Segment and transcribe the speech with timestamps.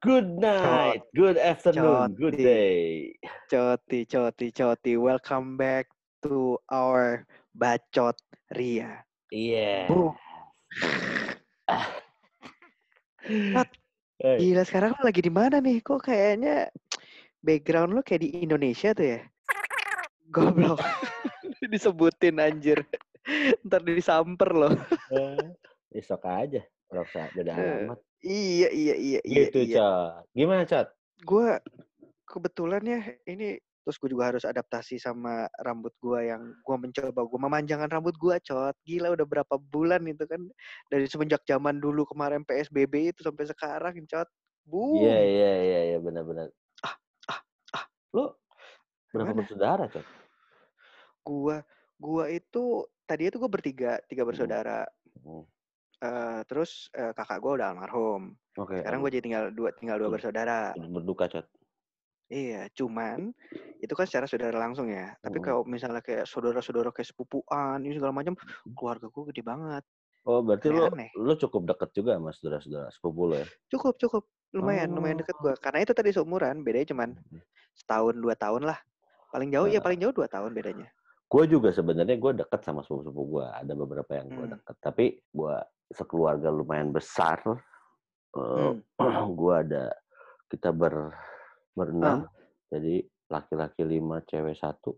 [0.00, 2.44] Good night, good afternoon, good Coti.
[2.48, 2.80] day.
[3.52, 4.96] Coti, coti, coti.
[4.96, 5.92] Welcome back
[6.24, 8.16] to our bacot
[8.56, 9.04] Ria.
[9.28, 9.92] Iya.
[13.52, 13.68] Tat,
[14.20, 15.80] Eh, Gila sekarang lo lagi di mana nih?
[15.80, 16.68] Kok kayaknya
[17.40, 19.20] background lo kayak di Indonesia tuh ya?
[20.28, 20.76] Goblok.
[21.72, 22.84] Disebutin anjir.
[23.64, 24.68] Ntar disamper lo.
[25.12, 25.56] eh,
[25.92, 26.60] Esok aja,
[27.32, 28.00] beda Eh, alamat.
[28.20, 29.40] Iya, iya, iya, iya.
[29.48, 29.76] Gitu, iya.
[29.80, 30.24] Cot.
[30.36, 30.88] Gimana, Cot?
[31.24, 31.48] Gue
[32.28, 37.40] kebetulan ya ini terus gue juga harus adaptasi sama rambut gue yang gue mencoba gue
[37.40, 40.46] memanjangkan rambut gue cot gila udah berapa bulan itu kan
[40.92, 44.28] dari semenjak zaman dulu kemarin psbb itu sampai sekarang cot
[44.70, 46.52] Iya, iya, iya, iya, benar-benar.
[46.86, 46.94] Ah,
[47.32, 47.40] ah,
[47.74, 47.84] ah.
[48.14, 48.30] Lu
[49.10, 50.06] berapa bersaudara, Cot?
[51.20, 51.56] gue
[52.00, 52.64] gue itu
[53.04, 54.88] tadi itu gue bertiga tiga bersaudara
[55.20, 55.44] Hmm,
[56.00, 58.80] Eh, terus eh, kakak gue udah almarhum Oke.
[58.80, 61.44] sekarang gue jadi tinggal dua tinggal dua bersaudara berduka, Cot.
[62.32, 63.36] Iya, cuman
[63.84, 65.12] itu kan secara saudara langsung ya.
[65.20, 68.38] Tapi kalau misalnya kayak saudara-saudara kayak sepupuan, ini segala macam,
[68.78, 69.82] keluarga gue gede banget.
[70.24, 71.10] Oh, berarti Aneh-aneh.
[71.18, 73.46] lu cukup deket juga sama saudara-saudara sepupu lu ya?
[73.68, 74.22] Cukup, cukup.
[74.54, 75.52] Lumayan, lumayan deket gue.
[75.58, 77.08] Karena itu tadi seumuran, bedanya cuman
[77.74, 78.78] setahun, dua tahun lah.
[79.34, 79.84] Paling jauh, ya Nah.
[79.84, 80.88] paling jauh dua tahun bedanya.
[81.26, 83.46] Gue juga sebenarnya gue deket sama sepupu-sepupu gue.
[83.46, 84.54] Ada beberapa yang gue Hmm.
[84.54, 84.76] deket.
[84.78, 85.04] Tapi
[85.34, 85.56] gue
[85.90, 87.42] sekeluarga lumayan besar.
[88.30, 89.34] Eh, Hmm.
[89.40, 89.90] gue ada
[90.46, 91.14] kita ber
[91.74, 92.26] berenam.
[92.26, 92.30] Ah.
[92.70, 94.94] Jadi laki-laki lima, cewek satu.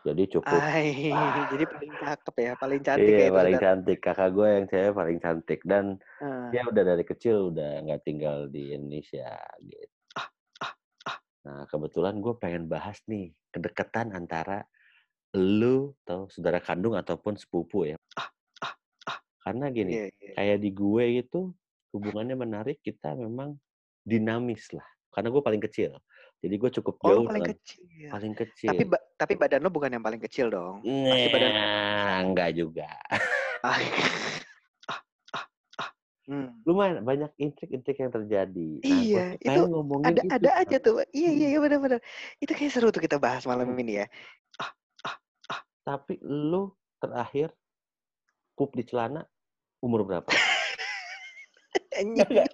[0.00, 0.56] Jadi cukup.
[0.56, 1.10] Ay,
[1.52, 3.98] jadi paling cakep ya, paling cantik iya ya paling cantik.
[4.00, 5.84] Kakak gue yang cewek paling cantik dan
[6.22, 6.48] Ah.
[6.48, 9.28] dia udah dari kecil udah nggak tinggal di Indonesia
[9.60, 9.86] gitu.
[10.16, 10.28] Ah,
[10.64, 10.72] ah,
[11.04, 11.18] ah.
[11.44, 14.64] Nah kebetulan gue pengen bahas nih kedekatan antara
[15.36, 17.96] lu atau saudara kandung ataupun sepupu ya.
[18.16, 18.30] Ah.
[19.40, 20.32] Karena gini, Iya, iya.
[20.36, 21.40] kayak di gue itu
[21.90, 23.56] hubungannya menarik kita memang
[24.04, 24.84] dinamis lah.
[25.10, 25.96] Karena gue paling kecil.
[26.40, 28.08] Jadi gue cukup Oh, jauh paling dengan kecil.
[28.08, 28.70] paling kecil.
[28.72, 30.80] Tapi ba- tapi badan lo bukan yang paling kecil dong.
[30.84, 32.88] Pasti badan Nah, enggak juga.
[33.60, 33.76] ah,
[34.92, 35.00] ah,
[35.36, 35.44] ah,
[35.80, 35.90] ah.
[36.24, 36.62] Hmm.
[36.64, 38.70] Lumayan banyak intrik-intrik yang terjadi.
[38.80, 40.32] Nah, Iya, itu ngomongin ada itu.
[40.32, 40.94] ada aja tuh.
[41.12, 42.00] Iya iya iya benar-benar.
[42.40, 43.80] Itu kayak seru tuh kita bahas malam Hmm.
[43.80, 44.06] ini ya.
[45.80, 46.70] Tapi lu
[47.02, 47.50] terakhir
[48.54, 49.24] pup di celana
[49.80, 50.28] umur berapa?
[51.90, 52.46] Anjing,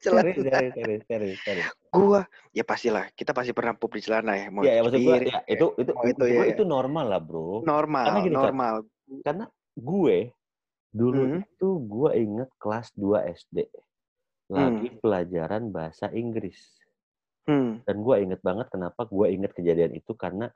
[0.00, 0.32] celana.
[0.32, 1.68] serius, serius, serius, serius.
[1.92, 4.46] Gua ya pastilah kita pasti pernah pup di celana ya.
[4.48, 6.40] Mau Iya, ya maksud ya itu itu mau itu ya.
[6.40, 6.44] ya.
[6.52, 7.64] itu normal lah, Bro.
[7.64, 8.74] Normal, Karena gini, normal.
[9.24, 9.44] Karena
[9.76, 10.16] gue
[10.92, 11.40] dulu Hmm.
[11.40, 13.58] itu gue inget kelas 2 SD
[14.52, 14.98] lagi Hmm.
[15.00, 16.60] pelajaran bahasa Inggris.
[17.48, 17.80] Hmm.
[17.82, 20.52] Dan gue inget banget kenapa gue inget kejadian itu karena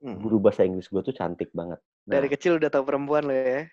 [0.00, 0.22] hmm.
[0.22, 1.82] guru bahasa Inggris gue tuh cantik banget.
[2.06, 3.66] Nah, Dari kecil udah tahu perempuan lo ya.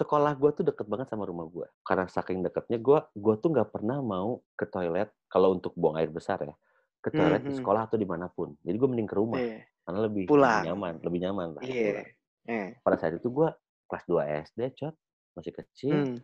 [0.00, 1.68] Sekolah gue tuh deket banget sama rumah gue.
[1.84, 6.08] Karena saking deketnya gue, gue tuh nggak pernah mau ke toilet kalau untuk buang air
[6.08, 6.56] besar ya.
[6.98, 7.58] Ke toilet di Mhm.
[7.60, 8.56] sekolah atau di mana pun.
[8.60, 9.60] Jadi gue mending ke rumah Iya.
[9.84, 10.62] karena lebih, lebih Pulang.
[10.64, 11.62] nyaman, lebih nyaman lah.
[11.62, 12.08] Pulang.
[12.48, 12.68] Eh.
[12.80, 13.48] Pada saat itu gue
[13.86, 14.94] kelas 2 SD, cot,
[15.32, 15.96] masih kecil.
[15.96, 16.16] Hmm.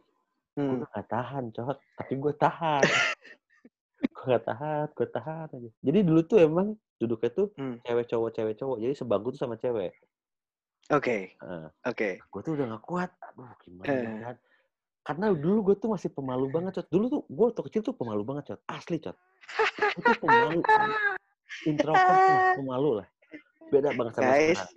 [0.52, 0.76] Gue Hmm.
[0.80, 1.76] udah gak tahan, cot.
[1.94, 2.82] Tapi gue tahan.
[4.16, 5.70] gue gak tahan, gue tahan aja.
[5.80, 7.76] Jadi dulu tuh emang duduknya tuh Hmm.
[7.82, 8.76] cewek cowok, cewek cowok.
[8.80, 9.92] Jadi sebangku tuh sama cewek.
[10.86, 11.66] Oke, Heeh.
[11.82, 12.10] oke.
[12.22, 13.10] gue tuh udah gak kuat.
[13.18, 14.36] Aduh, gimana nih, kan?
[15.02, 16.86] Karena dulu gue tuh masih pemalu banget, Cot.
[16.90, 18.60] Dulu tuh gue waktu kecil tuh pemalu banget, Cot.
[18.70, 19.18] Asli, Cot.
[19.98, 20.62] Gue tuh pemalu.
[21.64, 23.06] Introvert lah, pemalu lah.
[23.66, 24.70] Beda banget sama Guys, sekarang.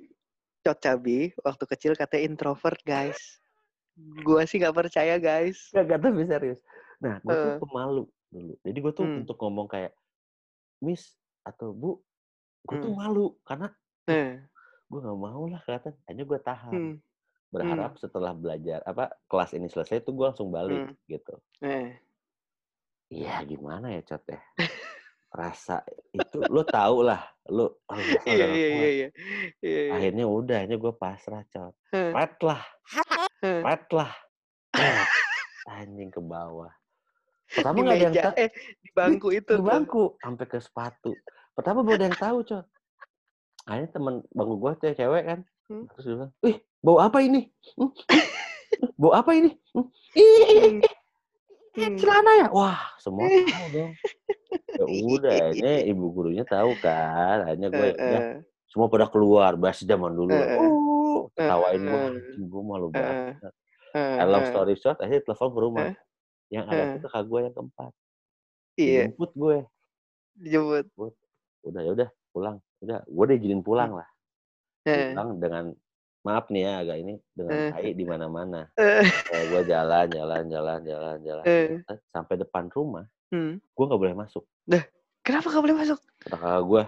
[0.59, 3.21] Cot Cabi waktu kecil katanya introvert, guys.
[4.23, 5.69] Gua sih nggak percaya, guys.
[5.69, 6.59] Gak, gak tapi serius.
[6.97, 7.59] Nah, gue tuh Eh.
[7.59, 8.53] pemalu dulu.
[8.65, 9.21] Jadi gue tuh Hmm.
[9.21, 9.93] untuk ngomong kayak,
[10.79, 12.01] Miss atau Bu,
[12.65, 12.97] gue tuh Hmm.
[12.97, 13.37] malu.
[13.43, 13.69] Karena
[14.05, 14.41] Eh.
[14.89, 15.93] Gue gak mau lah kelihatan.
[16.05, 16.73] Hanya gue tahan.
[16.73, 16.95] Hmm.
[17.49, 20.93] Berharap setelah belajar, apa kelas ini selesai tuh gue langsung balik Hmm.
[21.05, 21.33] gitu.
[21.61, 21.93] Eh.
[23.09, 24.37] Iya gimana ya Cot ya.
[25.29, 27.21] Rasa itu lo tau lah.
[27.49, 28.89] Lo oh, Iya, iya, iya, iya.
[28.89, 29.09] Iya,
[29.61, 29.91] iya.
[29.93, 31.73] Akhirnya udah, akhirnya gue pasrah Cot.
[31.89, 32.13] Eh.
[32.17, 32.61] Pet lah,
[33.41, 33.61] Eh.
[33.65, 34.11] pet lah.
[35.69, 36.69] Anjing ke bawah.
[37.49, 38.33] Pertama gak ada yang tahu.
[38.37, 40.03] eh, di bangku itu Di bangku.
[40.21, 41.11] Sampai ke sepatu.
[41.57, 42.65] Pertama belum ada yang tahu Cot.
[43.69, 45.39] Akhirnya temen bangku gue cewek, cewek kan.
[45.69, 45.85] Hmm.
[45.93, 47.41] Terus dia bilang, wih bau apa ini?
[47.77, 47.91] Hmm?
[48.97, 49.53] Bau apa ini?
[49.71, 49.87] Hmm?
[50.13, 50.81] Ih,
[51.69, 51.95] Hmm.
[51.95, 52.47] Celana ya?
[52.49, 53.91] Wah, semua tahu dong.
[54.73, 57.45] Ya udah, akhirnya ibu gurunya tahu kan.
[57.45, 58.35] Akhirnya gue, Eh, ya, eh,
[58.67, 59.55] semua pada keluar.
[59.55, 60.33] Bahasa zaman dulu.
[60.33, 60.59] Eh, eh.
[60.59, 62.03] Uh, ketawain gue.
[62.35, 63.53] Eh, Gue malu eh, banget.
[63.95, 65.85] eh, And long story short, akhirnya telepon ke rumah.
[65.87, 65.95] Eh.
[66.51, 67.91] Yang ada tuh kakak gue yang keempat.
[68.75, 69.57] Iya, Dijemput gue.
[70.35, 70.85] dijemput.
[71.63, 72.57] Udah, ya udah pulang.
[72.79, 74.07] Udah, gue diizinin pulang lah.
[74.87, 75.65] Eh, Pulang dengan,
[76.19, 77.71] maaf nih ya agak ini, dengan Eh.
[77.71, 78.61] tai di mana-mana.
[78.75, 79.03] eh,
[79.45, 81.45] gue jalan, jalan, jalan, jalan, jalan.
[81.45, 81.83] Eh.
[82.09, 83.59] Sampai depan rumah, Hmm.
[83.59, 84.47] gue nggak boleh masuk.
[85.19, 85.99] Kenapa nggak boleh masuk?
[86.17, 86.83] Kata kakak gue,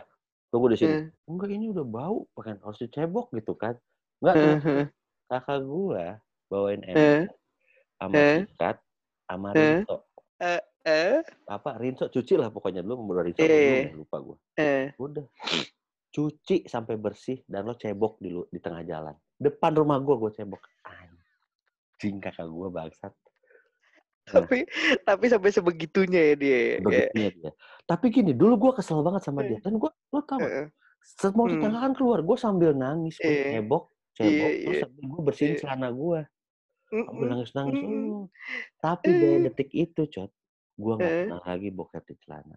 [0.50, 0.96] tunggu di sini.
[0.96, 3.76] Eh, Enggak ini udah bau, kan harus dicebok gitu kan.
[4.18, 4.88] Enggak, eh,
[5.28, 6.04] kakak gue
[6.48, 7.36] bawain eh, ember
[7.96, 8.36] sama eh.
[8.42, 8.76] sikat
[9.24, 9.60] sama Eh.
[9.78, 9.96] rinso.
[10.42, 13.48] eh, eh, Apa rinso cuci lah pokoknya dulu mau rinso Eh.
[13.86, 14.38] deh, lupa gue.
[14.58, 14.90] eh.
[14.98, 15.28] Udah.
[16.12, 19.16] Cuci sampai bersih dan lo cebok di, lu- di tengah jalan.
[19.36, 20.60] Depan rumah gue gue cebok.
[20.84, 23.14] Anjing kakak gue bangsat.
[24.22, 24.64] Tapi
[25.02, 26.52] tapi sampai sebegitunya ya dia.
[26.52, 27.52] Kayak, Begitunya dia.
[27.84, 29.58] Tapi gini, dulu gue kesel banget sama dia.
[29.60, 30.70] Dan gue, lo tau eh.
[31.02, 31.58] Semua Hmm.
[31.58, 32.20] tetangga kan keluar.
[32.22, 33.18] Gue sambil nangis.
[33.18, 33.44] Gue Iya.
[33.58, 34.30] cebok, cebok.
[34.30, 34.82] Iya, Terus iya.
[34.86, 35.60] sambil gue bersihin Iya.
[35.60, 36.20] celana gue.
[36.92, 37.82] Sambil Mm-mm, nangis-nangis.
[37.82, 38.12] mm-mm.
[38.14, 38.26] Oh.
[38.78, 40.32] Tapi dari detik itu, Cot.
[40.76, 41.18] Gue gak Eh.
[41.26, 42.56] pernah lagi boker di celana.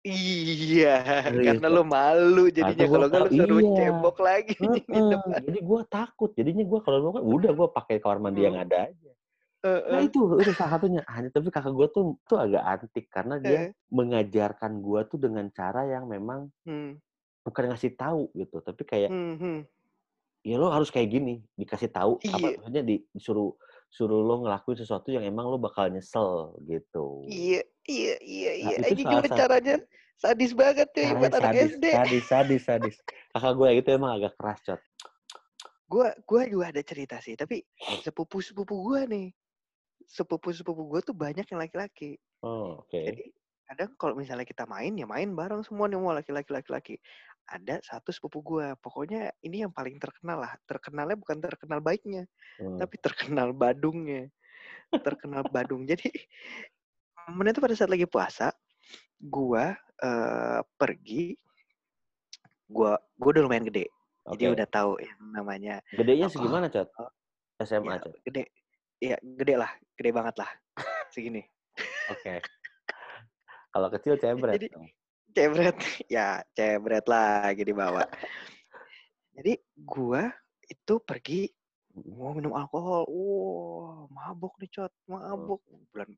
[0.00, 0.96] Iya,
[1.28, 1.76] Serius, karena Cok.
[1.76, 3.76] lo malu jadinya Karena kalau nggak lo suruh iya.
[3.76, 5.08] cebok lagi di Heeh.
[5.12, 5.40] depan.
[5.44, 6.30] Jadi gue takut.
[6.32, 8.64] Jadinya gue kalau boker, udah gue pakai kamar mandi yang Hmm.
[8.64, 9.12] ada aja.
[9.60, 11.04] Eh, Nah eh, itu, itu salah satunya.
[11.04, 13.12] Ah, tapi kakak gue tuh, tuh agak antik.
[13.12, 13.70] Karena dia eh.
[13.92, 16.96] mengajarkan gue tuh dengan cara yang memang Hmm,
[17.44, 18.64] bukan ngasih tahu gitu.
[18.64, 19.58] Tapi kayak, hmm, hmm.
[20.40, 21.44] ya lo harus kayak gini.
[21.52, 22.16] Dikasih tahu.
[22.24, 22.56] Apa Iya.
[22.56, 23.52] maksudnya di- disuruh
[23.90, 27.26] suruh lo ngelakuin sesuatu yang emang lo bakal nyesel gitu.
[27.26, 28.74] Iya, iya, iya, Nah, iya.
[28.78, 29.76] itu Anjing salah gimana caranya?
[30.20, 31.86] Sadis banget Caranya buat anak sadis, SD.
[31.90, 32.96] sadis, sadis, sadis.
[33.34, 34.80] Kakak gue itu emang agak keras, Cot.
[35.90, 37.66] Gua gua juga ada cerita sih, tapi
[37.98, 39.34] sepupu-sepupu gua nih.
[40.06, 42.14] Sepupu-sepupu gua tuh banyak yang laki-laki.
[42.46, 42.94] Oh, oke.
[42.94, 43.26] Jadi
[43.70, 46.94] kadang kalau misalnya kita main ya main bareng semua nih mau laki-laki laki-laki.
[47.46, 50.54] Ada satu sepupu gua, pokoknya ini yang paling terkenal lah.
[50.66, 52.26] Terkenalnya bukan terkenal baiknya,
[52.58, 52.78] Hmm.
[52.82, 54.26] tapi terkenal badungnya.
[54.90, 55.86] Terkenal badung.
[55.86, 56.10] Jadi
[57.30, 58.50] momennya itu pada saat lagi puasa,
[59.22, 61.38] gua eh, pergi
[62.66, 63.86] gua gua udah lumayan gede.
[64.34, 64.54] Jadi Oke.
[64.58, 66.88] udah tahu yang namanya Gedenya apa, segimana, Cot?
[66.98, 67.10] oh,
[67.62, 68.14] SMA, ya Cot.
[68.26, 68.44] gede.
[69.00, 70.50] Iya, gede lah, gede banget lah.
[71.14, 71.42] Segini.
[72.10, 72.42] Oke.
[73.70, 74.54] Kalau kecil cebret.
[74.58, 74.88] Jadi- dong.
[75.30, 75.78] Cebret,
[76.10, 78.02] ya cebret lagi dibawa.
[79.30, 80.26] Jadi gua
[80.66, 81.46] itu pergi
[81.94, 83.06] mau minum alkohol.
[83.06, 85.62] Wah, mabuk nih cot, mabuk.
[85.94, 86.10] Bulan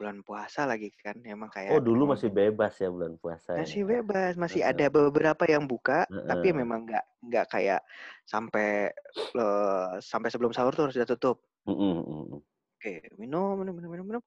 [0.00, 1.76] bulan puasa lagi kan, emang kayak.
[1.76, 3.52] Oh, dulu masih bebas ya bulan puasa.
[3.52, 3.64] ya?
[3.64, 6.56] masih bebas, masih ada beberapa yang buka, tapi Heeh.
[6.56, 7.80] memang nggak nggak kayak
[8.24, 8.88] sampai
[9.36, 11.44] eh, sampai sebelum sahur tuh harus sudah tutup.
[11.68, 12.40] Mm-mm.
[12.80, 14.24] Oke, minum, minum, minum, minum, minum.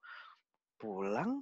[0.77, 1.41] Pulang,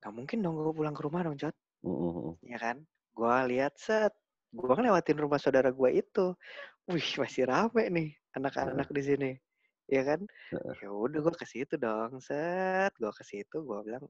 [0.00, 1.36] nggak mungkin dong gue pulang ke rumah dong.
[1.80, 2.34] Mm-mm, mm-mm.
[2.44, 2.76] ya kan?
[3.16, 4.12] Gua lihat set,
[4.52, 6.36] gua kan lewatin rumah saudara gua itu.
[6.88, 9.30] Wih, masih rame nih anak-anak di sini.
[9.88, 10.24] Ya kan?
[10.52, 10.76] Heeh.
[10.84, 12.92] Ya udah gua ke situ dong, set.
[13.00, 14.04] Gua ke situ, gua bilang,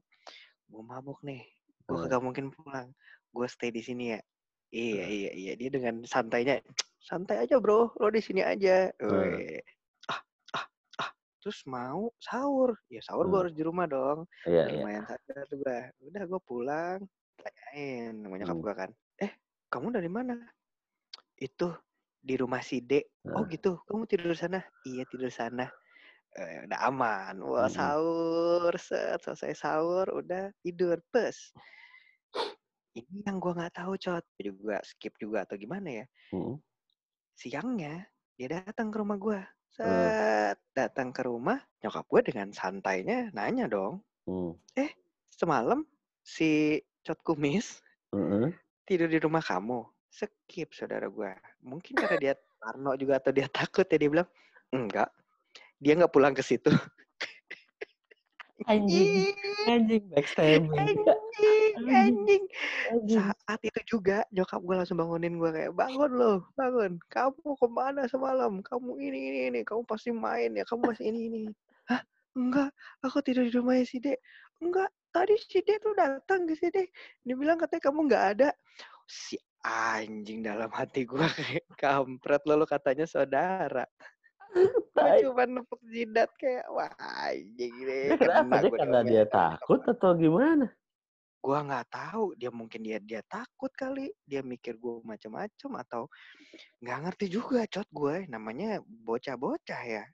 [0.67, 1.43] gua mabuk nih.
[1.87, 2.07] Gua Heeh.
[2.07, 2.91] kagak mungkin pulang.
[3.31, 4.19] Gua stay di sini ya.
[4.71, 5.53] Iya, iya, iya.
[5.59, 6.63] Dia dengan santainya,
[7.03, 8.87] santai aja bro, lo di sini aja.
[8.87, 9.11] Heeh.
[9.11, 9.59] Weh.
[10.07, 10.23] Ah,
[10.55, 10.65] ah,
[11.03, 11.11] ah.
[11.41, 12.77] Terus mau sahur.
[12.87, 13.41] Ya sahur gua Hmm.
[13.49, 14.77] harus di rumah dong Iya, iya.
[14.77, 15.79] lumayan sadar tuh gua.
[16.05, 16.99] Udah gua pulang,
[17.41, 18.63] tanyain sama nyokap Hmm.
[18.63, 18.89] gua kan.
[19.17, 19.31] Eh,
[19.73, 20.35] kamu dari mana?
[21.35, 21.73] Itu
[22.21, 23.01] di rumah si D.
[23.33, 23.57] Oh Heeh.
[23.57, 24.61] gitu, kamu tidur sana?
[24.85, 25.65] Iya tidur sana.
[26.37, 27.35] Eh, udah aman.
[27.41, 27.73] Wah Mm-mm.
[27.73, 31.51] sahur, set, selesai sahur, udah tidur, pes.
[32.93, 36.05] Ini yang gua nggak tahu cot, Gua juga skip juga atau gimana ya.
[36.31, 36.61] Mm-mm.
[37.33, 38.05] Siangnya
[38.37, 39.41] dia datang ke rumah gua.
[39.79, 39.87] Hmm.
[39.87, 44.03] Set, datang ke rumah, nyokap gua dengan santainya nanya dong.
[44.27, 44.53] Mm.
[45.31, 45.81] semalam
[46.21, 47.81] si Cot Kumis
[48.13, 48.53] Mm-mm.
[48.85, 49.81] tidur di rumah kamu.
[50.11, 51.33] Skip saudara gua.
[51.65, 54.29] Mungkin karena dia Parno juga atau dia takut ya dia bilang
[54.69, 55.09] enggak.
[55.81, 56.69] Dia nggak pulang ke situ.
[58.69, 59.33] Anjing,
[59.65, 60.69] anjing backstabbing.
[60.77, 61.73] anjing, Anjing.
[61.89, 62.43] anjing.
[62.93, 63.17] Anjing.
[63.17, 67.01] Saat itu juga nyokap gue langsung bangunin gue kayak bangun loh, bangun.
[67.09, 68.61] Kamu ke mana semalam?
[68.61, 69.59] Kamu ini ini ini.
[69.65, 70.63] Kamu pasti main ya.
[70.67, 71.41] Kamu masih ini ini.
[71.89, 72.01] Hah?
[72.37, 72.69] Enggak.
[73.01, 74.19] Aku tidur di rumahnya si Dek.
[74.61, 74.89] Enggak.
[75.11, 76.83] Tadi si Dek tuh datang ke sini.
[77.25, 78.49] Dia bilang katanya kamu nggak ada.
[79.09, 83.85] Si anjing dalam hati gue kayak kampret lo, lo katanya saudara.
[84.91, 85.23] Gue Tai.
[85.23, 88.19] cuma nepuk jidat kayak wah anjing deh.
[88.19, 88.61] kenapa?
[88.61, 90.67] Dia karena dia takut atau gimana?
[91.41, 96.05] gua nggak tahu dia mungkin dia dia takut kali dia mikir gua macam-macam atau
[96.85, 100.05] nggak ngerti juga cot gue namanya bocah-bocah ya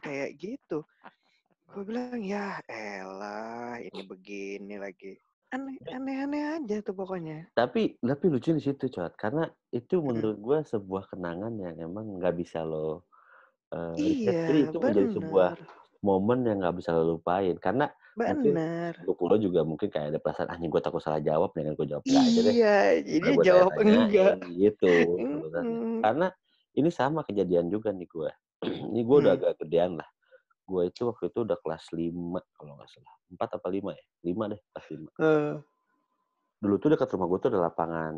[0.00, 0.88] kayak gitu
[1.68, 5.20] gue bilang ya elah ini begini lagi
[5.52, 9.16] aneh aneh aneh aja tuh pokoknya Tapi tapi lucu di situ, Cot.
[9.16, 13.07] Karena itu menurut gue sebuah kenangan yang emang nggak bisa lo
[13.68, 14.32] eh, reset.
[14.32, 17.56] iya Jadi itu menjadi sebuah bener momen yang nggak bisa lo lupain.
[17.58, 21.74] Karena bener untuk lo juga mungkin kayak ada perasaan anjing gue takut salah jawab dengan
[21.74, 22.52] gue jawab enggak aja deh.
[22.54, 24.94] iya jadi gua jawab tanya-tanyain, enggak gitu.
[25.18, 26.00] Mm-mm.
[26.02, 26.26] Karena
[26.74, 28.30] ini sama kejadian juga nih gue.
[28.90, 29.42] ini gue udah Hmm.
[29.42, 30.08] agak gedean lah.
[30.68, 33.14] Gue itu waktu itu udah kelas 5 kalau nggak salah.
[33.28, 34.04] empat apa lima ya?
[34.22, 35.10] Lima deh, kelas lima.
[35.18, 35.54] Eh,
[36.58, 38.14] Dulu tuh dekat rumah gue tuh ada lapangan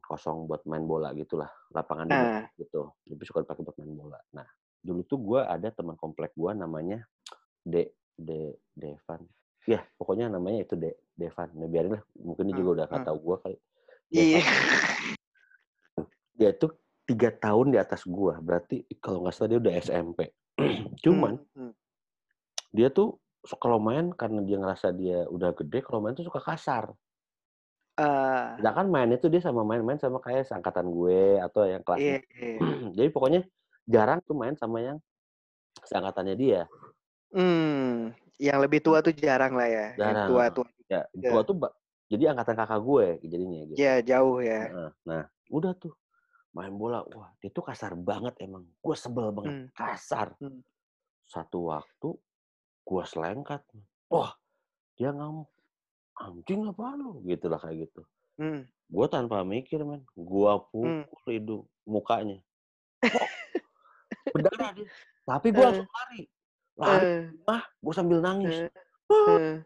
[0.00, 2.44] kosong buat main bola gitulah, lapangan Ah.
[2.56, 2.88] gitu.
[3.04, 4.18] Jadi suka dipakai buat main bola.
[4.32, 4.48] Nah,
[4.84, 7.08] dulu tuh gue ada teman komplek gue namanya
[7.58, 9.24] De De Devan.
[9.64, 11.48] Ya, pokoknya namanya itu De Devan.
[11.56, 13.08] Nah, biarin lah, mungkin dia juga udah nggak Hmm.
[13.08, 13.56] tahu gue kali.
[14.12, 14.40] Iya.
[16.34, 16.74] Dia tuh
[17.04, 20.20] tiga tahun di atas gue, berarti kalau nggak salah dia udah SMP.
[21.04, 21.72] Cuman Hmm, hmm.
[22.70, 26.42] dia tuh suka kalau main karena dia ngerasa dia udah gede, kalau main tuh suka
[26.42, 26.90] kasar.
[27.94, 32.00] Ah, Sedangkan main itu dia sama main-main sama kayak seangkatan gue atau yang kelas.
[32.02, 32.58] iya, iya.
[32.90, 33.40] Jadi pokoknya
[33.84, 34.98] jarang tuh main sama yang
[35.84, 36.60] seangkatannya dia.
[37.34, 39.86] Hmm, yang lebih tua tuh jarang lah ya.
[39.94, 40.28] Yang Jarang.
[40.30, 40.68] tua-tua.
[40.86, 41.30] Ya, Ya.
[41.32, 41.56] gua tuh
[42.06, 43.78] jadi angkatan kakak gue jadinya gitu.
[43.80, 44.60] Ya, jauh ya.
[44.70, 44.90] Heeh.
[45.08, 45.96] Nah, udah tuh
[46.52, 47.02] main bola.
[47.10, 48.68] Wah, dia tuh kasar banget emang.
[48.78, 49.54] Gue sebel banget.
[49.54, 49.66] Hmm.
[49.74, 50.36] Kasar.
[50.38, 50.62] Hmm.
[51.26, 52.14] Satu waktu
[52.84, 53.64] gue selengkat.
[54.12, 54.36] Wah,
[54.94, 55.48] dia ngamuk.
[56.14, 57.24] Anjing apa lu?
[57.26, 58.02] Gitu lah kayak gitu.
[58.38, 58.62] Hmm.
[58.86, 60.04] Gue tanpa mikir, men.
[60.14, 61.02] Gue Hmm.
[61.08, 62.38] pukul hidung, mukanya.
[64.34, 64.88] berdarah dia.
[65.22, 65.66] Tapi gue Eh.
[65.70, 66.20] langsung lari.
[66.74, 67.06] Lari,
[67.46, 68.56] Eh, gue sambil nangis.
[68.66, 68.68] eh,
[69.38, 69.56] eh,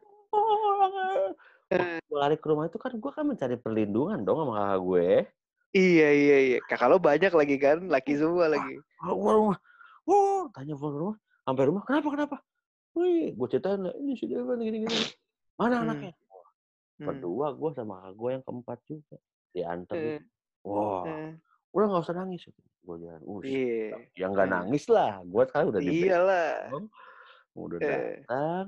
[1.69, 5.09] Waktu gua lari ke rumah itu kan gue kan mencari perlindungan dong sama kakak gue.
[5.69, 6.59] Iya, iya, iya.
[6.65, 7.85] Kakak lo banyak lagi kan?
[7.85, 8.81] Laki semua lagi.
[9.01, 9.59] Ah, gua rumah.
[10.09, 11.17] Oh, tanya ke rumah.
[11.45, 12.37] Sampai rumah, kenapa, kenapa?
[12.97, 14.97] Wih, gue ceritain ini si Devan gini-gini.
[15.61, 15.85] Mana Hmm.
[15.89, 16.13] anaknya?
[16.99, 17.07] Hmm.
[17.13, 19.17] Kedua, gue sama kakak gue yang keempat juga.
[19.53, 19.95] Diantar.
[19.97, 20.25] Eh, gitu.
[20.65, 21.31] Wah, eh,
[21.79, 22.43] udah gak usah nangis.
[22.83, 23.97] Gue jalan, uh, Iya.
[24.17, 24.53] yang gak Eh.
[24.53, 25.21] nangis lah.
[25.23, 26.53] Gue sekarang udah di Iyalah.
[27.55, 28.23] Udah Eh.
[28.25, 28.67] datang.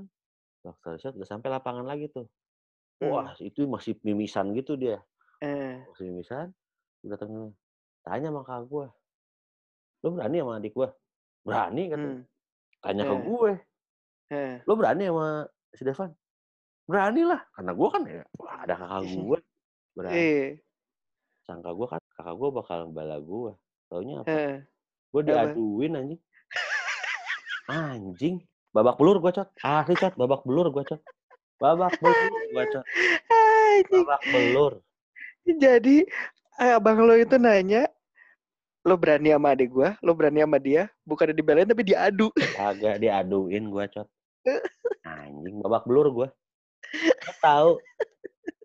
[0.61, 2.29] Dokter riset udah sampai lapangan lagi tuh.
[3.01, 3.11] Hmm.
[3.11, 5.01] Wah, itu masih mimisan gitu dia.
[5.41, 6.53] Eh, Masih mimisan.
[7.01, 7.57] Udah datang
[8.03, 8.87] tanya sama kakak gue.
[10.01, 10.89] Lo berani sama adik gue?
[11.41, 12.13] Berani katanya.
[12.21, 12.29] hmm,
[12.81, 13.23] Tanya ke Eh.
[13.23, 13.53] gue.
[14.31, 15.29] eh, Lo berani sama
[15.73, 16.11] si Devan?
[16.85, 17.41] Berani lah.
[17.51, 19.01] Karena gue kan ya, wah, ada kakak
[19.33, 19.39] gue.
[19.91, 20.13] Berani.
[20.15, 20.45] iya,
[21.41, 23.53] Sangka gue kan kakak gue bakal bala gue.
[23.89, 24.29] Taunya apa?
[24.29, 24.57] eh.
[25.11, 26.21] Gue diaduin anjing.
[27.67, 28.37] Anjing.
[28.71, 29.49] Babak belur gue cot.
[29.65, 30.15] Asli cot.
[30.15, 31.01] Babak belur gue cot.
[31.57, 32.85] Babak belur gue cot.
[33.89, 34.73] Babak belur.
[35.49, 36.05] Jadi
[36.61, 37.89] eh, abang lo itu nanya,
[38.85, 42.29] lo berani sama adik gua, lo berani sama dia, bukan dibelain tapi diadu.
[42.61, 44.09] Agak diaduin gue cot.
[45.09, 45.59] Anjing.
[45.65, 46.29] Babak belur gue.
[47.01, 47.73] Lo tahu.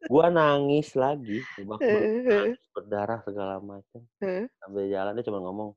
[0.06, 1.42] Gue nangis lagi.
[1.82, 4.02] Eh, Berdarah segala macam.
[4.56, 5.72] Sambil jalan dia cuma ngomong.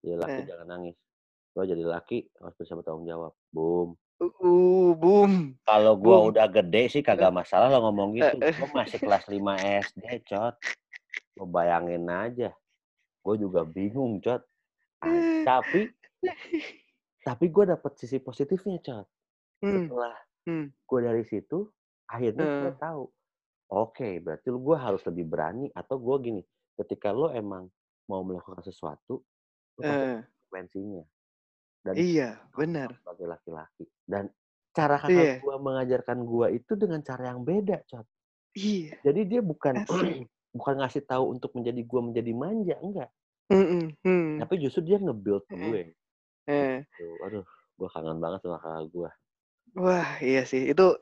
[0.00, 0.46] Ya laki Eh.
[0.46, 0.96] jangan nangis.
[1.52, 3.32] Lo jadi laki harus bisa bertanggung jawab.
[3.48, 3.94] Boom.
[4.18, 5.58] uh, boom.
[5.62, 6.30] Kalau gua Boom.
[6.30, 8.34] udah gede sih kagak masalah lo ngomong gitu.
[8.38, 9.38] Gua masih kelas 5
[9.84, 10.54] SD, cot.
[11.34, 12.50] Lo bayangin aja.
[13.20, 14.42] Gue juga bingung, cot.
[14.98, 15.42] Ah, Eh.
[15.42, 15.80] tapi
[17.26, 19.06] tapi gue dapet sisi positifnya, cot.
[19.58, 20.14] Hmm, Setelah
[20.44, 21.66] hmm, gue dari situ,
[22.04, 22.78] akhirnya gue Eh.
[22.78, 23.04] tahu.
[23.72, 26.42] Oke, berarti lu gue harus lebih berani atau gue gini.
[26.76, 27.72] Ketika lo emang
[28.04, 29.24] mau melakukan sesuatu,
[29.76, 31.04] lo pasti eh, ada konsekuensinya.
[31.82, 32.92] Dan iya, benar.
[33.00, 33.84] sebagai laki-laki.
[34.04, 34.28] Dan
[34.72, 35.34] cara kakak Iya.
[35.40, 38.06] gua mengajarkan gua itu dengan cara yang beda, Cot.
[38.54, 38.96] Iya.
[39.02, 39.82] Jadi dia bukan
[40.56, 43.10] bukan ngasih tahu untuk menjadi gua menjadi manja, enggak.
[43.52, 45.56] Mm-mm, hmm, Tapi justru dia nge-build Eh.
[45.58, 45.82] gue.
[46.48, 46.78] eh.
[46.96, 47.44] Tuh, aduh,
[47.76, 49.10] gua kangen banget sama kakak gua.
[49.76, 50.68] Wah, iya sih.
[50.72, 50.96] Itu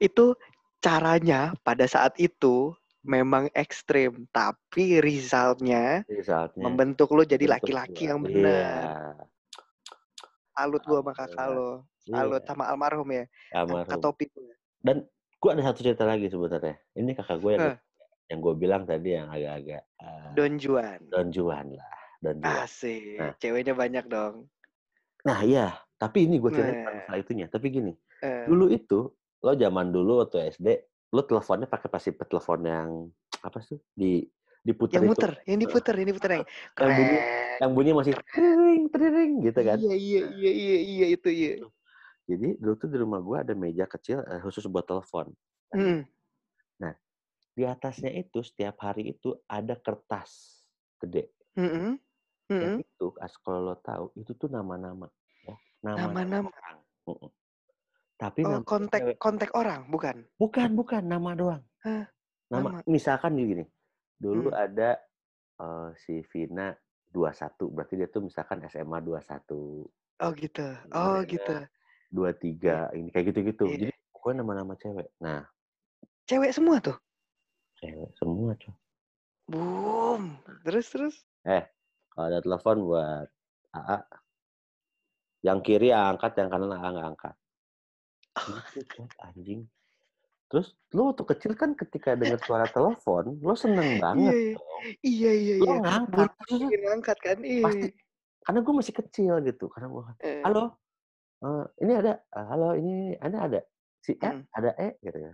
[0.00, 0.34] itu
[0.78, 8.44] caranya pada saat itu memang ekstrim, tapi resultnya saatnya membentuk lo jadi laki-laki yang benar.
[8.44, 8.92] Iya.
[10.52, 11.70] Salut gua sama kakak lo.
[12.02, 13.24] Salut Iya, sama almarhum ya.
[13.54, 14.00] Almarhum.
[14.16, 14.54] gue.
[14.82, 14.96] Dan
[15.38, 16.74] gua ada satu cerita lagi sebenarnya.
[16.94, 17.76] Ini kakak gue yang Eh.
[18.28, 21.00] yang gue bilang tadi yang agak-agak uh, Don Juan.
[21.08, 22.60] Don Juan lah, Don Juan.
[22.60, 23.16] Asik.
[23.16, 23.32] Nah.
[23.40, 24.50] Ceweknya banyak dong.
[25.24, 27.16] Nah iya, tapi ini gue cerita Nah.
[27.16, 27.46] itunya.
[27.48, 29.08] Tapi gini, Eh, dulu itu
[29.38, 30.66] lo zaman dulu waktu SD
[31.14, 32.90] lo teleponnya pakai pasti telepon yang
[33.40, 34.26] apa sih di
[34.60, 36.44] diputer yang itu muter, yang diputer, yang diputer yang
[36.76, 37.24] Yang bunyi-
[37.58, 41.52] yang bunyi masih tring tring gitu kan Iya, iya, iya, iya, iya itu iya.
[42.28, 45.32] jadi dulu tuh di rumah gue ada meja kecil eh, khusus buat telepon
[45.68, 46.08] Hmm.
[47.52, 50.62] di atasnya itu setiap hari itu ada kertas
[51.02, 51.26] gede
[51.58, 51.98] Mm-mm.
[52.54, 52.86] yang Mm-mm.
[52.86, 55.10] itu as kalau lo tahu itu tuh nama-nama
[55.42, 56.48] ya nama Nama-nama.
[56.54, 56.78] orang
[57.10, 57.30] Mm-mm.
[58.18, 59.16] Tapi Oh, nama kontak cewek.
[59.16, 60.26] kontak orang, bukan?
[60.36, 62.04] bukan bukan nama doang Hah,
[62.48, 62.78] nama, nama.
[62.84, 63.62] misalkan gini
[64.16, 64.58] dulu Hmm.
[64.60, 64.98] ada
[65.56, 66.74] eh, si Vina
[67.08, 67.30] 21
[67.68, 69.86] berarti dia tuh misalkan SMA 21
[70.18, 70.66] Oh gitu.
[70.90, 71.30] Oh Iya.
[71.30, 71.54] gitu.
[72.10, 73.78] 23 ini kayak gitu-gitu Iya.
[73.80, 75.46] jadi pokoknya nama-nama cewek nah
[76.24, 76.98] Cewek semua tuh.
[77.76, 78.74] cewek semua cuy
[79.48, 80.36] Boom.
[80.60, 81.16] Terus terus.
[82.10, 83.28] kalau ada telepon buat
[83.70, 83.98] AA
[85.40, 87.34] yang kiri angkat yang kanan AA nggak angkat
[88.46, 89.66] Gitu, Cot, anjing.
[90.50, 94.56] Terus lu waktu kecil kan ketika dengar suara telepon, lu seneng Iya, banget iya.
[95.08, 95.78] Iya, iya, Lu iya.
[95.82, 96.30] ngangkat,
[96.82, 97.38] ngangkat kan?
[97.64, 97.88] pasti Iya.
[98.44, 100.48] karena gue masih kecil gitu, karena gue Heeh.
[100.48, 100.64] "Halo,
[101.44, 103.60] eee, ini ada, eee, halo ini Anda ada?
[104.04, 104.30] Si E?
[104.30, 104.48] Mhm.
[104.56, 105.32] Ada E?" Gitu ya.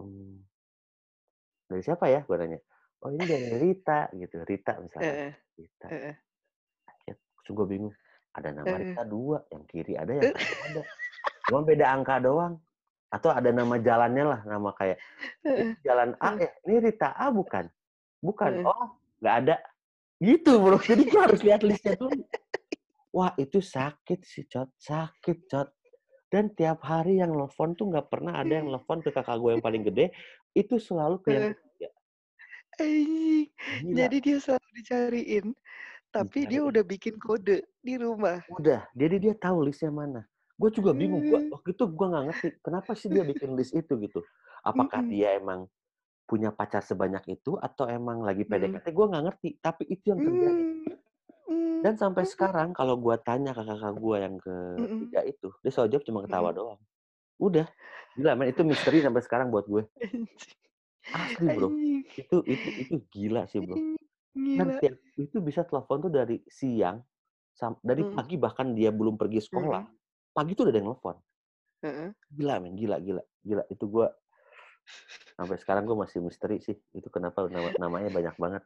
[0.00, 0.48] Mmm.
[1.70, 2.58] "Dari siapa ya?" Gue nanya.
[3.02, 5.36] "Oh ini dari Rita," gitu, Rita misalkan, Heeh.
[5.58, 5.90] Rita.
[6.90, 7.94] Anjir, terus gue bingung,
[8.36, 8.78] ada nama.
[8.82, 10.82] Rita 2, yang kiri ada, yang kanan ada.
[11.46, 12.58] Cuma beda angka doang.
[13.06, 14.98] Atau ada nama jalannya lah, nama kayak,
[15.46, 15.78] Heeh.
[15.78, 16.50] "Ini jalan A ya?
[16.66, 17.70] Ini Rita A bukan?"
[18.18, 19.56] "Bukan." "Oh, nggak ada."
[20.18, 20.82] Gitu, Bro.
[20.82, 22.26] Jadi gue harus lihat list-nya dulu.
[23.14, 24.74] Wah, itu sakit sih, Cot.
[24.76, 25.70] Sakit, Cot.
[26.26, 29.62] Dan tiap hari yang nelfon tuh nggak pernah ada yang nelfon ke kakak gue yang
[29.62, 30.10] paling gede,
[30.52, 31.88] itu selalu ke yang ketiga.
[33.86, 35.46] Jadi dia selalu dicariin,
[36.10, 38.42] tapi dia udah bikin kode di rumah.
[38.50, 40.26] Udah, jadi dia tahu list-nya mana.
[40.56, 41.52] Gue juga bingung, gua Mmm.
[41.52, 44.24] waktu itu gue nggak ngerti, kenapa sih dia bikin list itu gitu.
[44.64, 45.12] Apakah Mhm.
[45.12, 45.68] dia emang
[46.28, 48.48] punya pacar sebanyak itu atau emang lagi Mhm.
[48.48, 49.48] PDKT, gue nggak ngerti.
[49.60, 50.64] Tapi itu yang terjadi.
[50.64, 50.96] Mmm.
[51.48, 51.82] Mmm.
[51.84, 52.32] Dan sampai Mhm.
[52.32, 56.50] sekarang kalau gue tanya ke kakak gue yang ketiga itu, dia selalu jawab cuma ketawa
[56.56, 56.80] doang.
[57.40, 57.66] Udah.
[58.16, 59.84] Gila men, itu misteri sampai sekarang buat gue.
[61.14, 61.78] Asli, Bro.
[62.18, 63.78] Itu itu itu gila sih, Bro.
[63.78, 63.96] Ih,
[64.54, 64.80] Dan gila.
[64.80, 67.02] tiap itu bisa telepon tuh dari siang,
[67.56, 69.95] sam dari pagi bahkan dia belum pergi sekolah.
[70.36, 71.16] Pagi tuh udah ada yang nelfon.
[72.36, 73.62] Gila men, gila gila gila.
[73.72, 74.06] Itu gue
[75.40, 78.62] sampai sekarang gue masih misteri sih, itu kenapa nama namanya banyak banget.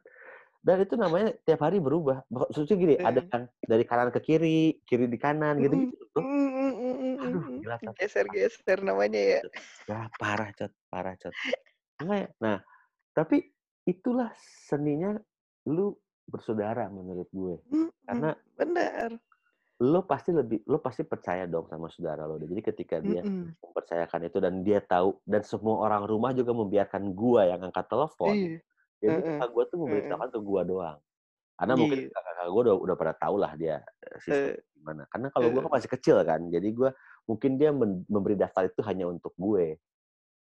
[0.61, 2.21] Dan itu namanya tiap hari berubah.
[2.29, 3.33] Maksudnya gini, ada Heeh.
[3.33, 7.95] yang dari kanan ke kiri, kiri di kanan, mhm mhm Aduh, gila, Cot.
[7.97, 9.41] Geser-geser namanya ya.
[9.89, 10.69] Wah, parah, Cot.
[10.93, 11.33] Parah, Cot.
[11.97, 12.57] Makanya nah,
[13.17, 13.41] tapi
[13.89, 15.17] itulah seninya
[15.65, 15.97] lu
[16.29, 17.55] bersaudara menurut gue.
[18.05, 18.37] Karena.
[18.53, 19.17] Benar.
[19.81, 22.37] Lo pasti lebih lo pasti percaya dong sama saudara lo.
[22.41, 23.55] Jadi ketika dia Mhm.
[23.63, 28.37] mempercayakan itu dan dia tahu dan semua orang rumah juga membiarkan gua yang angkat telepon.
[28.37, 28.61] Iya.
[29.03, 29.25] Jadi Heeh.
[29.25, 30.99] kakak gua tuh memberitahukan ke gua doang.
[31.59, 32.11] Karena mungkin Iya.
[32.13, 34.63] kakak-kakak gua udah udah pada tahu lah dia eh, sistem Eee.
[34.77, 35.03] gimana.
[35.11, 35.69] Karena kalau gua Heeh.
[35.69, 36.91] kan masih kecil kan, jadi gua
[37.29, 37.71] mungkin dia
[38.09, 39.79] memberi daftar itu hanya untuk gue.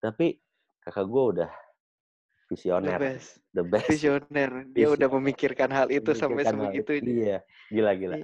[0.03, 0.39] Tapi
[0.85, 1.51] kakak gua udah
[2.83, 3.41] The visioner, best.
[3.57, 4.05] the best.
[4.05, 4.51] Visioner.
[4.77, 5.17] Dia udah Visioner.
[5.17, 6.83] memikirkan hal itu sampai Memikirkan itu.
[6.83, 7.17] sebegitunya.
[7.23, 7.37] Iya,
[7.73, 8.19] gila gila.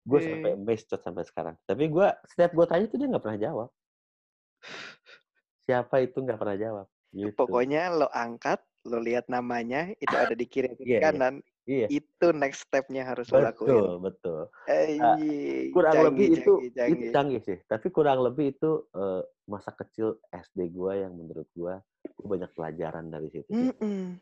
[0.00, 0.08] Iya.
[0.08, 1.54] Gue sampai amazed sampai sekarang.
[1.68, 3.68] Tapi gua setiap gua tanya tuh dia nggak pernah jawab.
[5.68, 6.86] Siapa itu nggak pernah jawab,
[7.20, 7.36] gitu.
[7.36, 11.04] Pokoknya lo angkat, lo lihat namanya, itu ada di kiri atau di Iya iya.
[11.04, 11.34] kanan,
[11.68, 11.86] Iya.
[11.92, 13.76] itu next step-nya harus lo lakuin.
[13.76, 14.40] Betul betul.
[14.66, 15.70] Anjing.
[15.70, 17.40] kurang Canggih lebih itu canggih itu canggih.
[17.46, 17.58] sih.
[17.68, 21.78] Tapi kurang lebih itu, eee, masa kecil SD gua yang menurut gua,
[22.18, 23.70] gua banyak pelajaran dari situ sih.
[23.78, 24.18] Mhm.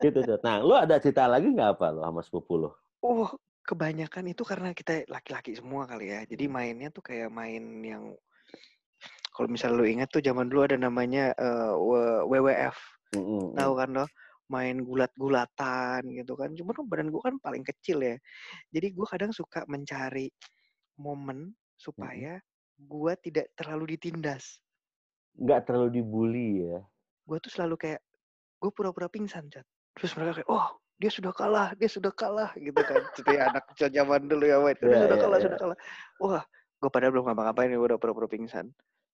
[0.00, 0.40] Gitu, Cot.
[0.44, 2.70] Nah, lu ada cerita lagi nggak apa lu sama sepupu lu?
[3.04, 3.28] Oh,
[3.70, 6.20] kebanyakan itu karena kita laki-laki semua kali ya.
[6.32, 6.54] Jadi Mhm.
[6.56, 8.04] mainnya tuh kayak main yang
[9.34, 12.00] kalau misalnya lu ingat tuh zaman dulu ada namanya, eee, we
[12.40, 12.76] WWF.
[13.12, 13.20] Mhm
[13.58, 13.80] Tahu mhm.
[13.80, 14.06] kan lo?
[14.52, 16.50] Main gulat-gulatan gitu kan.
[16.58, 18.16] Cuman kan badan gua kan paling kecil ya.
[18.74, 20.30] Jadi gua kadang suka mencari
[21.00, 21.54] momen
[21.96, 22.26] Mhm.
[22.26, 22.40] supaya
[22.78, 24.60] gua tidak terlalu ditindas.
[25.42, 26.78] Nggak terlalu dibully ya?
[27.28, 28.00] Gua tuh selalu kayak,
[28.60, 29.66] gua pura-pura pingsan, Cot.
[29.96, 30.68] Terus mereka kayak, "Oh,
[31.00, 33.00] dia sudah kalah dia sudah kalah," gitu kan.
[33.16, 35.44] Itu ya anak kecil zaman dulu ya, "Dia Iya sudah iya kalah iya.
[35.48, 35.78] sudah kalah."
[36.20, 36.44] Wah,
[36.80, 38.70] gua padahal belum ngapa-ngapain ya, gua udah pura-pura pingsan.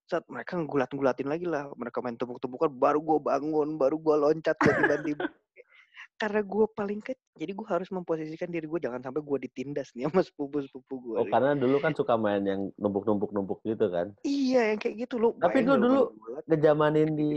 [0.06, 4.74] Set, mereka ngegulat-ngulatin lagi lah, mereka main tepuk-tepukan, baru gua bangun, baru gua loncat, gua
[4.74, 5.26] tiban-tiban.
[6.22, 10.06] Karena gua paling kecil, jadi gua harus memposisikan diri gua jangan sampai gua ditindas nih
[10.08, 11.32] sama sepupu-sepupu gua Oh, nih.
[11.32, 14.12] karena dulu kan suka main yang numpuk-numpuk-numpuk gitu kan?
[14.24, 15.14] Iya, yang kayak gitu.
[15.20, 16.00] Lu Tapi lu lu dulu
[16.48, 17.28] ngejamanin di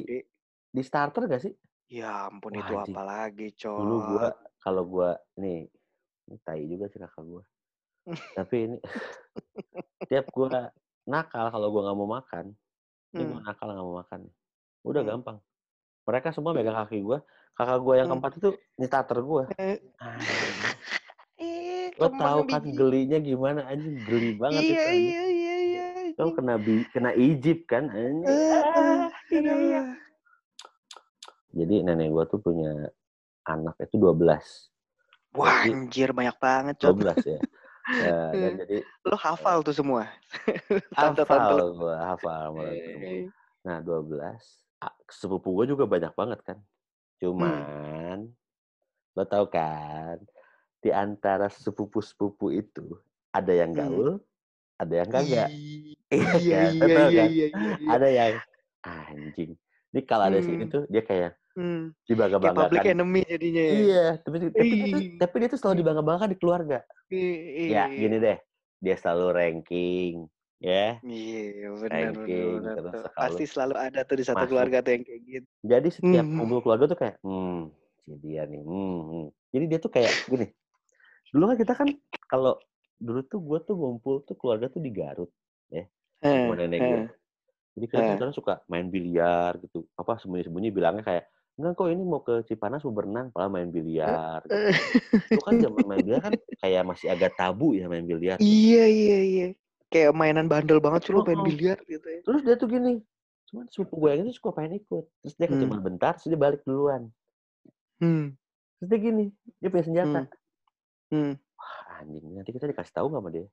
[0.70, 1.54] di starter nggak sih?
[1.90, 2.94] Ya ampun, Wah, itu anjing.
[2.94, 4.28] apalagi, Dulu gua
[4.62, 5.10] kalau gua
[5.42, 5.66] nih,
[6.30, 7.42] ini tai juga sih kakak gua.
[8.38, 8.78] Tapi ini
[10.14, 10.70] tiap gua
[11.10, 12.46] nakal kalau gua nggak mau makan,
[13.18, 14.22] ini gua nakal nggak mau makan
[14.86, 15.10] udah Mmm.
[15.18, 15.38] gampang.
[16.06, 17.26] Mereka semua megang kaki gua,
[17.58, 18.22] kakak gua yang Mmm.
[18.22, 19.44] keempat itu di starter gua.
[21.42, 22.78] Ih, Lo tahu kan biji.
[22.78, 25.10] gelinya gimana anjing, geli banget itu Iya anjing.
[25.10, 25.84] iya iya iya,
[26.22, 26.36] Lo anjing.
[26.38, 28.30] kena bi kena Egypt kan, anjing.
[28.30, 29.82] Heeh, Ah, iya iya.
[31.50, 32.94] Jadi nenek gua tuh punya
[33.48, 34.70] anak itu 12.
[35.38, 36.98] Wah, Jadi anjir banyak banget, Cot.
[36.98, 37.42] 12 ya.
[38.00, 38.78] Ya, dan Eee, jadi
[39.10, 40.04] lo eee hafal tuh semua?
[40.98, 42.54] Hafal gua, hafal.
[42.58, 43.32] Eee.
[43.66, 46.60] Nah 12, a sepupu gua juga banyak banget kan.
[47.22, 48.34] Cuman,
[49.18, 50.20] lo tahu kan,
[50.84, 53.00] di antara sepupu-sepupu itu,
[53.36, 53.78] ada yang Mmm.
[53.78, 54.22] gaul,
[54.82, 55.52] ada yang kagak.
[56.46, 56.86] Iya iya kan?
[56.88, 57.32] iya iya kan?
[57.32, 57.96] iya iya iya.
[57.96, 58.34] Ada yang,
[58.86, 59.60] anjing,
[59.92, 60.72] ini kalau ada si ini Mmm.
[60.72, 61.92] tuh dia kayak Mmm.
[62.40, 62.88] Kayak public dibangga-banggakan.
[62.88, 63.82] enemy jadinya ya?
[63.90, 65.84] Iya, tapi tapi dia tuh tapi dia tuh selalu Ih.
[65.84, 66.78] dibangga-banggakan di keluarga.
[67.12, 67.18] I
[67.68, 68.24] Ya gini iya.
[68.24, 68.40] deh,
[68.84, 70.16] dia selalu ranking,
[70.62, 71.02] ya.
[71.04, 74.50] Iya, benar benar Ranking benar terus kalau Pasti selalu ada tuh di satu masuk.
[74.50, 75.48] keluarga tuh yang kayak gitu.
[75.64, 76.40] Jadi setiap Mhm.
[76.40, 77.72] kumpul keluarga tuh kayak, "Mmm,
[78.08, 80.48] si dia nih, hmm hmm." Jadi dia tuh kayak gini,
[81.34, 81.90] dulu kan kita kan
[82.32, 82.56] kalau
[83.02, 85.32] dulu tuh gue tuh ngumpul tuh keluarga tuh di Garut,
[85.74, 85.86] ya,
[86.24, 87.04] rumah nenek gue.
[87.80, 88.20] Jadi kita Heeh.
[88.20, 91.24] kadang suka main biliar gitu, apa, sembunyi-sembunyi bilangnya kayak,
[91.56, 94.68] "Enggak kok ini mau ke Cipanas mau berenang," padahal main biliar gitu.
[94.68, 94.76] Heeh.
[95.32, 98.40] Dulu kan zaman main biliar kan kayak masih agak tabu ya main biliar.
[98.40, 99.46] Iya iya iya.
[99.92, 102.20] Kayak mainan bandel banget sih lo main biliar gitu ya.
[102.26, 102.92] Terus dia tuh gini,
[103.50, 105.60] cuman sepupu gue yang ini suka pengen ikut, terus dia Hmm.
[105.64, 107.10] cuman bentar, terus dia balik duluan.
[108.02, 108.40] Hmm.
[108.80, 109.26] Terus dia gini,
[109.60, 110.22] dia punya senjata.
[110.22, 110.32] Hmm.
[111.12, 111.34] Hmm.
[111.60, 113.46] Wah anjing, nanti kita dikasih tahu nggak sama dia?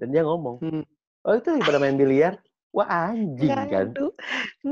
[0.00, 0.82] Dan dia ngomong, Hmm.
[1.26, 2.34] "Oh itu lagi pada main biliar?"
[2.76, 3.88] Wah anjing kan.
[3.88, 4.06] Ngadu,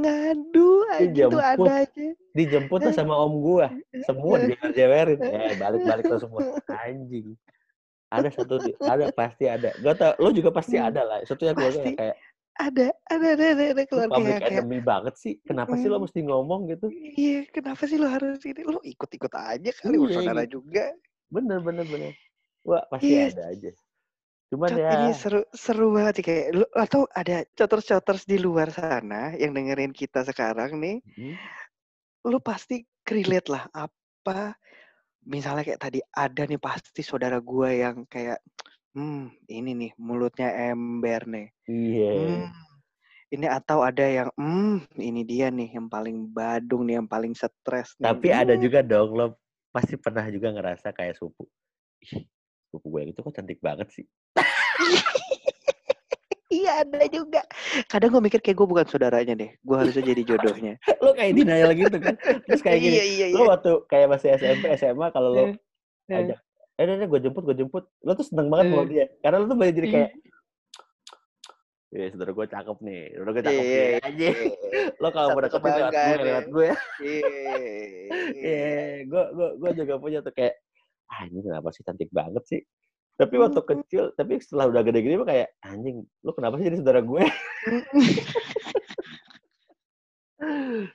[0.01, 2.07] ngadu anjing tuh Dijemput, ada aja.
[2.37, 7.37] dijemput tuh sama om gua, semua dijewer-jewerin, "Eh balik-balik lo semua." Anjing.
[8.13, 9.75] Ada satu ada pasti ada.
[9.81, 10.89] Gak tau, lo juga pasti Hmm.
[10.91, 11.19] ada lah.
[11.27, 11.89] Satunya keluarga Pasti.
[11.89, 12.17] yang kayak,
[12.59, 15.89] Ada ada ada ada ada "Lu keluarga public yang kayak enemy banget sih, kenapa sih
[15.93, 16.89] lo mesti ngomong?" gitu.
[16.91, 18.63] Iya, kenapa sih lo harus ini?
[18.63, 20.47] Lo ikut-ikut aja kali, Iya bersaudara gitu.
[20.47, 20.95] juga.
[21.35, 22.13] Bener bener bener.
[22.67, 23.21] Wah pasti Iya.
[23.21, 23.71] ada aja.
[24.53, 28.75] Cuman Cot, ya ini seru seru banget sih kayak lo atau ada coters-coters di luar
[28.75, 31.39] sana yang dengerin kita sekarang nih, Mhm.
[32.29, 34.57] lo pasti relate lah apa
[35.27, 38.41] misalnya kayak tadi ada nih pasti saudara gua yang kayak,
[38.97, 42.07] "Hmm, ini nih mulutnya ember nih." Iya.
[42.15, 42.51] Hmm,
[43.35, 47.97] ini atau ada yang, "Mmm, ini dia nih yang paling badung nih, yang paling stres
[48.03, 48.61] nih." Tapi ada Mmm.
[48.61, 49.41] juga dong, lo
[49.73, 51.49] pasti pernah juga ngerasa kayak sepupu,
[52.05, 52.29] "Ih,
[52.69, 54.07] sepupu gue yang itu kok cantik banget sih."
[56.47, 57.43] Iya, ada juga.
[57.91, 60.79] Kadang gue mikir kayak gue bukan saudaranya deh, gue harusnya jadi jodohnya.
[61.05, 62.15] Lo kayak denial gitu kan.
[62.47, 63.49] Terus kayak gini, Iya iya lo iya.
[63.51, 65.55] waktu kayak masih SMP, SMA kalau lo Eh,
[66.15, 66.39] eh, ajak,
[66.79, 68.87] "Eh, nih nih gue jemput gue jemput." Lo tuh seneng banget eh.
[68.87, 69.05] dia.
[69.27, 70.11] Karena lo tuh jadi jadi kayak,
[71.99, 74.35] "Eh, saudara gue cakep nih, saudara gue cakep nih." Iya, Anjing.
[74.39, 74.81] iya.
[75.03, 76.25] Lo kalau mau deketin lewat gue, ya.
[76.31, 76.69] lewat gue.
[77.03, 77.55] Iya.
[78.39, 78.67] Iya,
[79.03, 80.55] gue gue gue juga punya tuh kayak,
[81.11, 82.63] "Ah, ini kenapa sih cantik banget sih?"
[83.17, 83.69] Tapi waktu Mhm.
[83.73, 87.83] kecil, tapi setelah udah gede-gede mah kayak, "Anjing, lo kenapa sih jadi saudara gue?" Mhm.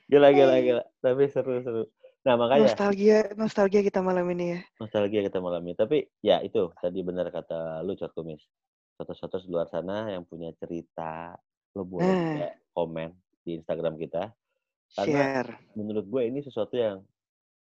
[0.06, 0.82] Gila gila gila.
[1.02, 1.82] Tapi seru seru.
[2.22, 4.60] Nah makanya Nostalgia nostalgia kita malam ini ya.
[4.78, 5.74] nostalgia kita malam ini.
[5.74, 8.46] Tapi ya itu tadi benar kata lu Cot Kumis.
[8.94, 11.34] Sotos-sotos di luar sana yang punya cerita,
[11.74, 13.10] lo boleh juga komen
[13.42, 14.30] di Instagram kita.
[14.92, 15.50] Karena Share.
[15.74, 17.02] menurut gue ini sesuatu yang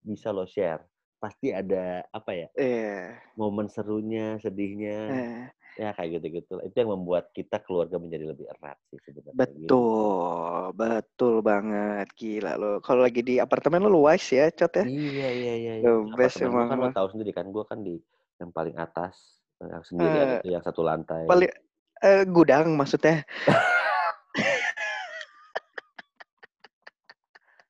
[0.02, 0.82] bisa lo share.
[1.20, 2.48] Pasti ada apa ya?
[2.56, 3.20] Iya.
[3.36, 5.44] Momen serunya, sedihnya, Eh,
[5.76, 6.56] ya kayak gitu-gitu.
[6.64, 9.36] Itu yang membuat kita keluarga menjadi lebih erat sih sebenarnya.
[9.36, 9.68] Gitu.
[9.68, 12.08] betul, betul banget.
[12.16, 12.80] Gila lo.
[12.80, 14.84] Kalau lagi di apartemen lo luas ya, Cot ya.
[14.88, 15.74] Iya iya iya.
[15.78, 15.84] iya.
[15.84, 18.00] The Terus best emang kan lo tahu sendiri kan, gue kan di
[18.40, 21.28] yang paling atas, eh, yang sendirian Eh, itu, yang satu lantai.
[21.28, 21.52] paling
[22.00, 23.28] eh, gudang maksudnya.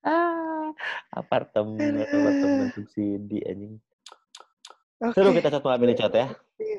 [0.01, 0.40] Ah,
[1.11, 3.75] apartemen, apartemen subsidi anjing.
[5.01, 5.17] Oke.
[5.17, 6.27] Seru kita chat malam ini chat ya.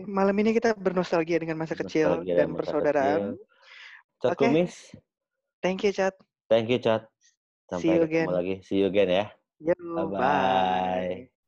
[0.06, 3.22] Malam ini kita bernostalgia dengan masa kecil Nostalgia dan masa persaudaraan.
[3.36, 3.41] kecil.
[4.22, 4.39] Chat Oke.
[4.46, 4.74] kumis.
[5.62, 6.13] Thank you, Chat.
[6.50, 7.08] Thank you chat.
[7.72, 8.28] See Sampai you ketemu again.
[8.36, 8.56] lagi.
[8.67, 9.26] See you again ya.
[9.62, 10.20] Yo, Bye bye.
[10.20, 11.40] bye.